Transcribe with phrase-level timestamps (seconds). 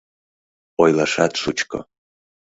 [0.83, 1.79] Ойлашат шучко.